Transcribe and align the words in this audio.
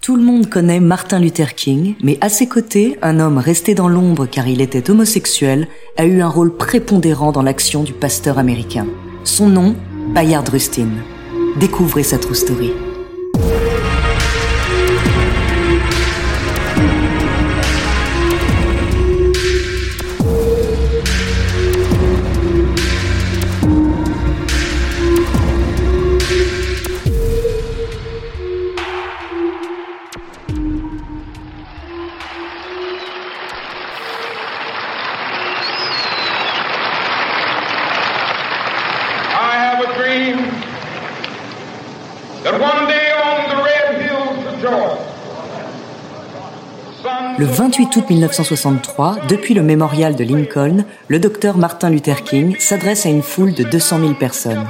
Tout 0.00 0.16
le 0.16 0.22
monde 0.22 0.48
connaît 0.48 0.80
Martin 0.80 1.20
Luther 1.20 1.54
King, 1.54 1.94
mais 2.02 2.16
à 2.22 2.30
ses 2.30 2.48
côtés, 2.48 2.98
un 3.02 3.20
homme 3.20 3.36
resté 3.36 3.74
dans 3.74 3.88
l'ombre 3.88 4.24
car 4.24 4.48
il 4.48 4.62
était 4.62 4.90
homosexuel 4.90 5.68
a 5.98 6.06
eu 6.06 6.22
un 6.22 6.28
rôle 6.28 6.56
prépondérant 6.56 7.32
dans 7.32 7.42
l'action 7.42 7.82
du 7.82 7.92
pasteur 7.92 8.38
américain. 8.38 8.86
Son 9.24 9.50
nom, 9.50 9.76
Bayard 10.14 10.48
Rustin. 10.48 10.88
Découvrez 11.58 12.02
sa 12.02 12.16
true 12.16 12.34
story. 12.34 12.72
Le 47.38 47.44
28 47.44 47.96
août 47.96 48.04
1963, 48.08 49.18
depuis 49.28 49.52
le 49.52 49.62
mémorial 49.62 50.16
de 50.16 50.24
Lincoln, 50.24 50.84
le 51.08 51.18
docteur 51.18 51.58
Martin 51.58 51.90
Luther 51.90 52.22
King 52.24 52.56
s'adresse 52.58 53.04
à 53.04 53.10
une 53.10 53.22
foule 53.22 53.52
de 53.52 53.62
200 53.62 54.00
000 54.00 54.14
personnes. 54.14 54.66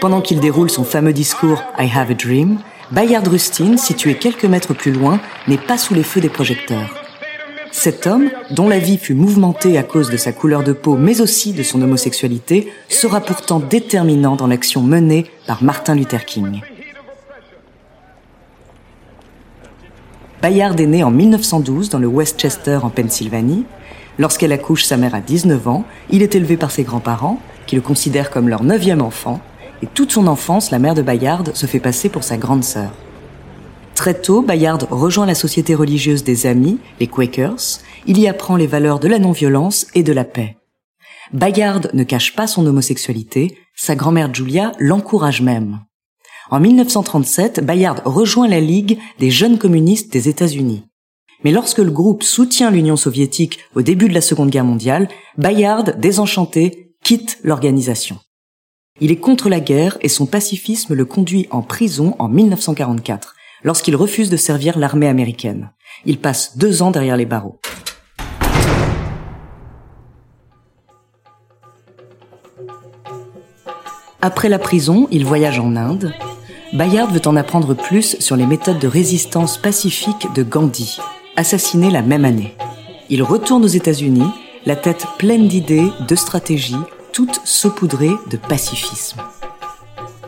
Pendant 0.00 0.20
qu'il 0.20 0.38
déroule 0.38 0.70
son 0.70 0.84
fameux 0.84 1.12
discours 1.12 1.60
I 1.76 1.90
Have 1.92 2.12
a 2.12 2.14
Dream, 2.14 2.58
Bayard 2.92 3.26
Rustin, 3.26 3.76
situé 3.76 4.14
quelques 4.14 4.44
mètres 4.44 4.74
plus 4.74 4.92
loin, 4.92 5.18
n'est 5.48 5.58
pas 5.58 5.76
sous 5.76 5.94
les 5.94 6.04
feux 6.04 6.20
des 6.20 6.28
projecteurs. 6.28 7.04
Cet 7.72 8.06
homme, 8.06 8.30
dont 8.50 8.68
la 8.68 8.78
vie 8.78 8.96
fut 8.96 9.14
mouvementée 9.14 9.76
à 9.76 9.82
cause 9.82 10.08
de 10.10 10.16
sa 10.16 10.32
couleur 10.32 10.62
de 10.62 10.72
peau, 10.72 10.96
mais 10.96 11.20
aussi 11.20 11.52
de 11.52 11.64
son 11.64 11.82
homosexualité, 11.82 12.72
sera 12.88 13.20
pourtant 13.20 13.58
déterminant 13.58 14.36
dans 14.36 14.46
l'action 14.46 14.82
menée 14.82 15.26
par 15.48 15.64
Martin 15.64 15.96
Luther 15.96 16.24
King. 16.24 16.60
Bayard 20.40 20.78
est 20.80 20.86
né 20.86 21.02
en 21.02 21.10
1912 21.10 21.90
dans 21.90 21.98
le 21.98 22.06
Westchester 22.06 22.78
en 22.82 22.90
Pennsylvanie. 22.90 23.64
Lorsqu'elle 24.18 24.52
accouche 24.52 24.84
sa 24.84 24.96
mère 24.96 25.16
à 25.16 25.20
19 25.20 25.66
ans, 25.66 25.84
il 26.10 26.22
est 26.22 26.36
élevé 26.36 26.56
par 26.56 26.70
ses 26.70 26.84
grands-parents, 26.84 27.40
qui 27.66 27.74
le 27.74 27.82
considèrent 27.82 28.30
comme 28.30 28.48
leur 28.48 28.62
neuvième 28.62 29.02
enfant, 29.02 29.40
et 29.82 29.86
toute 29.86 30.12
son 30.12 30.28
enfance, 30.28 30.70
la 30.70 30.78
mère 30.78 30.94
de 30.94 31.02
Bayard 31.02 31.56
se 31.56 31.66
fait 31.66 31.80
passer 31.80 32.08
pour 32.08 32.22
sa 32.22 32.36
grande 32.36 32.62
sœur. 32.62 32.92
Très 33.96 34.14
tôt, 34.14 34.42
Bayard 34.42 34.86
rejoint 34.90 35.26
la 35.26 35.34
société 35.34 35.74
religieuse 35.74 36.22
des 36.22 36.46
Amis, 36.46 36.78
les 37.00 37.08
Quakers. 37.08 37.80
Il 38.06 38.18
y 38.18 38.28
apprend 38.28 38.54
les 38.54 38.68
valeurs 38.68 39.00
de 39.00 39.08
la 39.08 39.18
non-violence 39.18 39.88
et 39.96 40.04
de 40.04 40.12
la 40.12 40.24
paix. 40.24 40.56
Bayard 41.32 41.88
ne 41.94 42.04
cache 42.04 42.36
pas 42.36 42.46
son 42.46 42.64
homosexualité, 42.64 43.58
sa 43.74 43.96
grand-mère 43.96 44.32
Julia 44.32 44.72
l'encourage 44.78 45.42
même. 45.42 45.80
En 46.50 46.60
1937, 46.60 47.64
Bayard 47.64 48.00
rejoint 48.06 48.48
la 48.48 48.60
Ligue 48.60 48.98
des 49.18 49.30
jeunes 49.30 49.58
communistes 49.58 50.10
des 50.10 50.30
États-Unis. 50.30 50.84
Mais 51.44 51.52
lorsque 51.52 51.78
le 51.78 51.90
groupe 51.90 52.22
soutient 52.22 52.70
l'Union 52.70 52.96
soviétique 52.96 53.58
au 53.74 53.82
début 53.82 54.08
de 54.08 54.14
la 54.14 54.22
Seconde 54.22 54.48
Guerre 54.48 54.64
mondiale, 54.64 55.08
Bayard, 55.36 55.96
désenchanté, 55.98 56.94
quitte 57.04 57.38
l'organisation. 57.42 58.18
Il 59.00 59.10
est 59.10 59.16
contre 59.16 59.50
la 59.50 59.60
guerre 59.60 59.98
et 60.00 60.08
son 60.08 60.24
pacifisme 60.24 60.94
le 60.94 61.04
conduit 61.04 61.46
en 61.50 61.60
prison 61.60 62.16
en 62.18 62.28
1944, 62.28 63.34
lorsqu'il 63.62 63.94
refuse 63.94 64.30
de 64.30 64.36
servir 64.38 64.78
l'armée 64.78 65.06
américaine. 65.06 65.72
Il 66.06 66.18
passe 66.18 66.56
deux 66.56 66.80
ans 66.80 66.90
derrière 66.90 67.18
les 67.18 67.26
barreaux. 67.26 67.60
Après 74.20 74.48
la 74.48 74.58
prison, 74.58 75.06
il 75.12 75.24
voyage 75.24 75.60
en 75.60 75.76
Inde, 75.76 76.12
Bayard 76.74 77.10
veut 77.10 77.26
en 77.26 77.36
apprendre 77.36 77.74
plus 77.74 78.18
sur 78.20 78.36
les 78.36 78.46
méthodes 78.46 78.78
de 78.78 78.88
résistance 78.88 79.56
pacifique 79.56 80.26
de 80.34 80.42
Gandhi, 80.42 80.98
assassiné 81.34 81.90
la 81.90 82.02
même 82.02 82.26
année. 82.26 82.54
Il 83.08 83.22
retourne 83.22 83.64
aux 83.64 83.68
États-Unis, 83.68 84.28
la 84.66 84.76
tête 84.76 85.06
pleine 85.18 85.48
d'idées, 85.48 85.90
de 86.06 86.14
stratégies, 86.14 86.76
toutes 87.12 87.40
saupoudrées 87.44 88.12
de 88.30 88.36
pacifisme. 88.36 89.22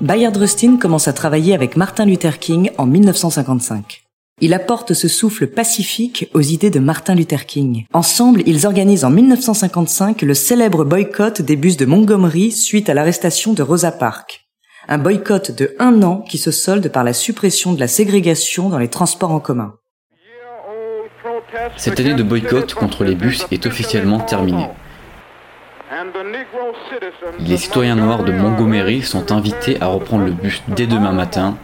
Bayard 0.00 0.36
Rustin 0.36 0.76
commence 0.76 1.08
à 1.08 1.12
travailler 1.12 1.54
avec 1.54 1.76
Martin 1.76 2.06
Luther 2.06 2.38
King 2.38 2.70
en 2.78 2.86
1955. 2.86 4.04
Il 4.40 4.54
apporte 4.54 4.94
ce 4.94 5.08
souffle 5.08 5.48
pacifique 5.48 6.30
aux 6.34 6.40
idées 6.40 6.70
de 6.70 6.78
Martin 6.78 7.16
Luther 7.16 7.46
King. 7.46 7.84
Ensemble, 7.92 8.44
ils 8.46 8.64
organisent 8.64 9.04
en 9.04 9.10
1955 9.10 10.22
le 10.22 10.34
célèbre 10.34 10.84
boycott 10.84 11.42
des 11.42 11.56
bus 11.56 11.76
de 11.76 11.84
Montgomery 11.84 12.52
suite 12.52 12.88
à 12.88 12.94
l'arrestation 12.94 13.54
de 13.54 13.62
Rosa 13.64 13.90
Parks 13.90 14.47
un 14.88 14.98
boycott 14.98 15.50
de 15.50 15.76
un 15.78 16.02
an 16.02 16.24
qui 16.28 16.38
se 16.38 16.50
solde 16.50 16.88
par 16.88 17.04
la 17.04 17.12
suppression 17.12 17.74
de 17.74 17.80
la 17.80 17.88
ségrégation 17.88 18.70
dans 18.70 18.78
les 18.78 18.88
transports 18.88 19.32
en 19.32 19.40
commun. 19.40 19.74
Cette 21.76 22.00
année 22.00 22.14
de 22.14 22.22
boycott 22.22 22.72
contre 22.74 23.04
les 23.04 23.14
bus 23.14 23.46
est 23.50 23.66
officiellement 23.66 24.20
terminée. 24.20 24.68
Les 27.40 27.56
citoyens 27.56 27.96
noirs 27.96 28.24
de 28.24 28.32
Montgomery 28.32 29.02
sont 29.02 29.30
invités 29.30 29.80
à 29.80 29.86
reprendre 29.86 30.24
le 30.24 30.32
bus 30.32 30.62
dès 30.68 30.86
demain 30.86 31.12
matin, 31.12 31.56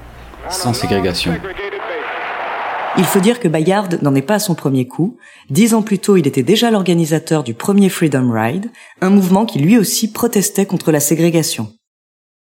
sans 0.51 0.75
ségrégation. 0.75 1.35
Il 2.97 3.05
faut 3.05 3.21
dire 3.21 3.41
que 3.41 3.49
Bayard 3.49 4.03
n'en 4.03 4.15
est 4.15 4.23
pas 4.23 4.35
à 4.35 4.39
son 4.39 4.55
premier 4.55 4.87
coup. 4.87 5.17
Dix 5.51 5.75
ans 5.75 5.83
plus 5.83 5.99
tôt, 5.99 6.17
il 6.17 6.27
était 6.27 6.43
déjà 6.43 6.71
l'organisateur 6.71 7.43
du 7.43 7.55
premier 7.55 7.89
Freedom 7.89 8.31
Ride, 8.31 8.71
un 9.01 9.11
mouvement 9.11 9.47
qui 9.47 9.59
lui 9.59 9.79
aussi 9.79 10.13
protestait 10.13 10.67
contre 10.67 10.93
la 10.93 11.01
ségrégation. 11.01 11.73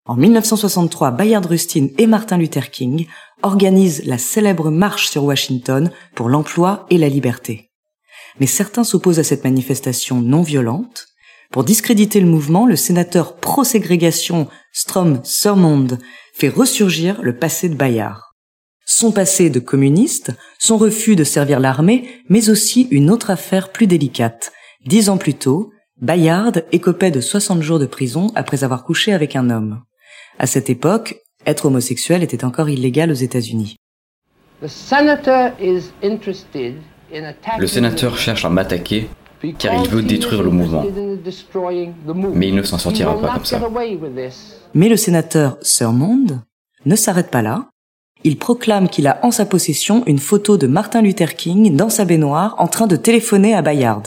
En 0.09 0.17
1963, 0.17 1.11
Bayard 1.11 1.45
Rustin 1.45 1.89
et 1.99 2.07
Martin 2.07 2.39
Luther 2.39 2.71
King 2.71 3.07
organisent 3.43 4.07
la 4.07 4.17
célèbre 4.17 4.71
marche 4.71 5.11
sur 5.11 5.23
Washington 5.23 5.91
pour 6.15 6.31
l'emploi 6.31 6.87
et 6.89 6.97
la 6.97 7.11
liberté. 7.11 7.69
Mais 8.41 8.47
certains 8.47 8.85
s'opposent 8.85 9.19
à 9.19 9.25
cette 9.25 9.45
manifestation 9.45 10.23
non 10.23 10.41
violente. 10.41 11.09
Pour 11.53 11.63
discréditer 11.63 12.21
le 12.21 12.27
mouvement, 12.27 12.65
le 12.65 12.75
sénateur 12.75 13.37
pro-ségrégation 13.37 14.49
Strom 14.73 15.21
Thurmond 15.21 15.99
fait 16.33 16.49
ressurgir 16.49 17.21
le 17.21 17.37
passé 17.37 17.69
de 17.69 17.75
Bayard. 17.75 18.33
Son 18.87 19.13
passé 19.13 19.51
de 19.51 19.61
communiste, 19.61 20.33
son 20.59 20.79
refus 20.79 21.17
de 21.17 21.25
servir 21.25 21.61
l'armée, 21.61 22.09
mais 22.31 22.49
aussi 22.49 22.89
une 22.91 23.11
autre 23.11 23.29
affaire 23.29 23.73
plus 23.73 23.87
délicate. 23.87 24.53
Dix 24.87 25.11
ans 25.11 25.19
plus 25.19 25.35
tôt, 25.35 25.71
Bayard 26.01 26.63
écopait 26.73 27.11
de 27.11 27.21
60 27.21 27.61
jours 27.61 27.79
de 27.79 27.85
prison 27.85 28.29
après 28.35 28.65
avoir 28.65 28.85
couché 28.85 29.13
avec 29.13 29.37
un 29.37 29.51
homme. 29.51 29.83
À 30.39 30.47
cette 30.47 30.71
époque, 30.71 31.17
être 31.47 31.67
homosexuel 31.67 32.23
était 32.23 32.45
encore 32.45 32.69
illégal 32.69 33.11
aux 33.11 33.15
États-Unis. 33.15 33.77
Le 34.61 34.69
sénateur 37.67 38.19
cherche 38.19 38.45
à 38.45 38.49
m'attaquer 38.49 39.09
car 39.59 39.85
il 39.85 39.91
veut 39.91 40.03
détruire 40.03 40.43
le 40.43 40.51
mouvement. 40.51 40.85
Mais 42.35 42.49
il 42.49 42.55
ne 42.55 42.63
s'en 42.63 42.79
sortira 42.79 43.21
pas 43.21 43.35
comme 43.35 43.45
ça. 43.45 43.61
Mais 44.75 44.89
le 44.89 44.97
sénateur 44.97 45.59
Thurmond 45.61 46.41
ne 46.85 46.97
s'arrête 46.97 47.31
pas 47.31 47.43
là. 47.43 47.69
Il 48.25 48.37
proclame 48.37 48.89
qu'il 48.89 49.07
a 49.07 49.21
en 49.23 49.31
sa 49.31 49.47
possession 49.47 50.03
une 50.07 50.19
photo 50.19 50.57
de 50.57 50.67
Martin 50.67 51.03
Luther 51.03 51.37
King 51.37 51.77
dans 51.77 51.89
sa 51.89 52.05
baignoire 52.05 52.57
en 52.59 52.67
train 52.67 52.89
de 52.89 52.97
téléphoner 52.97 53.55
à 53.55 53.63
Bayard. 53.63 54.03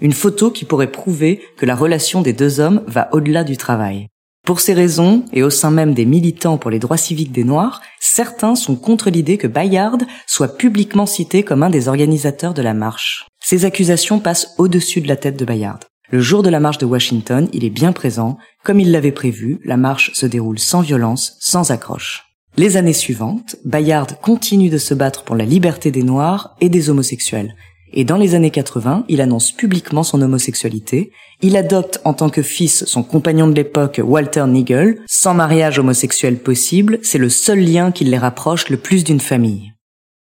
Une 0.00 0.12
photo 0.12 0.50
qui 0.50 0.64
pourrait 0.64 0.90
prouver 0.90 1.40
que 1.56 1.66
la 1.66 1.76
relation 1.76 2.20
des 2.20 2.32
deux 2.32 2.58
hommes 2.58 2.82
va 2.86 3.08
au-delà 3.12 3.44
du 3.44 3.56
travail. 3.56 4.08
Pour 4.48 4.60
ces 4.60 4.72
raisons, 4.72 5.26
et 5.34 5.42
au 5.42 5.50
sein 5.50 5.70
même 5.70 5.92
des 5.92 6.06
militants 6.06 6.56
pour 6.56 6.70
les 6.70 6.78
droits 6.78 6.96
civiques 6.96 7.32
des 7.32 7.44
Noirs, 7.44 7.82
certains 8.00 8.54
sont 8.54 8.76
contre 8.76 9.10
l'idée 9.10 9.36
que 9.36 9.46
Bayard 9.46 9.98
soit 10.26 10.56
publiquement 10.56 11.04
cité 11.04 11.42
comme 11.42 11.62
un 11.62 11.68
des 11.68 11.86
organisateurs 11.86 12.54
de 12.54 12.62
la 12.62 12.72
marche. 12.72 13.26
Ces 13.44 13.66
accusations 13.66 14.20
passent 14.20 14.54
au-dessus 14.56 15.02
de 15.02 15.08
la 15.08 15.16
tête 15.16 15.38
de 15.38 15.44
Bayard. 15.44 15.80
Le 16.10 16.20
jour 16.20 16.42
de 16.42 16.48
la 16.48 16.60
marche 16.60 16.78
de 16.78 16.86
Washington, 16.86 17.46
il 17.52 17.62
est 17.62 17.68
bien 17.68 17.92
présent. 17.92 18.38
Comme 18.64 18.80
il 18.80 18.90
l'avait 18.90 19.12
prévu, 19.12 19.60
la 19.66 19.76
marche 19.76 20.12
se 20.14 20.24
déroule 20.24 20.58
sans 20.58 20.80
violence, 20.80 21.36
sans 21.40 21.70
accroche. 21.70 22.24
Les 22.56 22.78
années 22.78 22.94
suivantes, 22.94 23.56
Bayard 23.66 24.18
continue 24.22 24.70
de 24.70 24.78
se 24.78 24.94
battre 24.94 25.24
pour 25.24 25.36
la 25.36 25.44
liberté 25.44 25.90
des 25.90 26.02
Noirs 26.02 26.56
et 26.62 26.70
des 26.70 26.88
homosexuels. 26.88 27.54
Et 27.92 28.04
dans 28.04 28.16
les 28.16 28.34
années 28.34 28.50
80, 28.50 29.04
il 29.08 29.20
annonce 29.20 29.52
publiquement 29.52 30.02
son 30.02 30.20
homosexualité. 30.22 31.12
Il 31.40 31.56
adopte 31.56 32.00
en 32.04 32.14
tant 32.14 32.28
que 32.28 32.42
fils 32.42 32.84
son 32.84 33.02
compagnon 33.02 33.48
de 33.48 33.54
l'époque, 33.54 34.00
Walter 34.02 34.44
Nigel. 34.46 35.00
Sans 35.06 35.34
mariage 35.34 35.78
homosexuel 35.78 36.38
possible, 36.38 36.98
c'est 37.02 37.18
le 37.18 37.28
seul 37.28 37.60
lien 37.60 37.92
qui 37.92 38.04
les 38.04 38.18
rapproche 38.18 38.68
le 38.68 38.76
plus 38.76 39.04
d'une 39.04 39.20
famille. 39.20 39.72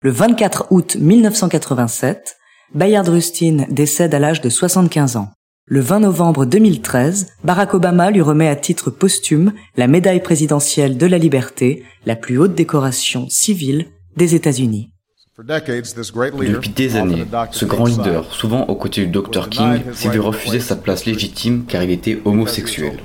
Le 0.03 0.11
24 0.11 0.69
août 0.71 0.97
1987, 1.01 2.37
Bayard 2.75 3.09
Rustin 3.09 3.65
décède 3.71 4.15
à 4.15 4.19
l'âge 4.19 4.41
de 4.41 4.49
75 4.49 5.17
ans. 5.17 5.31
Le 5.71 5.81
20 5.81 6.01
novembre 6.01 6.47
2013, 6.47 7.35
Barack 7.45 7.75
Obama 7.75 8.11
lui 8.11 8.23
remet 8.23 8.49
à 8.49 8.57
titre 8.57 8.91
posthume 8.91 9.53
la 9.77 9.87
médaille 9.87 10.23
présidentielle 10.23 10.97
de 10.97 11.07
la 11.07 11.19
liberté, 11.19 11.85
la 12.07 12.17
plus 12.17 12.39
haute 12.39 12.55
décoration 12.55 13.27
civile 13.29 13.87
des 14.17 14.35
États-Unis. 14.35 14.91
Depuis 15.41 16.71
des 16.71 16.97
années, 16.97 17.25
ce 17.53 17.65
grand 17.65 17.85
leader, 17.85 18.35
souvent 18.35 18.63
aux 18.65 18.75
côtés 18.75 19.07
du 19.07 19.07
Dr 19.07 19.49
King, 19.49 19.83
s'est 19.93 20.09
vu 20.09 20.19
refuser 20.19 20.59
sa 20.59 20.75
place 20.75 21.07
légitime 21.07 21.65
car 21.65 21.85
il 21.85 21.93
était 21.93 22.21
homosexuel. 22.25 22.99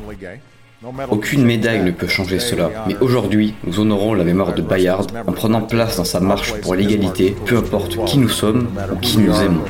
Aucune 1.11 1.45
médaille 1.45 1.83
ne 1.83 1.91
peut 1.91 2.07
changer 2.07 2.39
cela, 2.39 2.71
mais 2.87 2.97
aujourd'hui, 3.01 3.53
nous 3.65 3.79
honorons 3.79 4.15
la 4.15 4.23
mémoire 4.23 4.55
de 4.55 4.63
Bayard 4.63 5.05
en 5.27 5.31
prenant 5.31 5.61
place 5.61 5.97
dans 5.97 6.05
sa 6.05 6.19
marche 6.19 6.59
pour 6.61 6.73
l'égalité, 6.73 7.35
peu 7.45 7.57
importe 7.57 8.03
qui 8.05 8.17
nous 8.17 8.29
sommes 8.29 8.67
ou 8.91 8.95
qui 8.95 9.19
nous 9.19 9.39
aimons. 9.39 9.65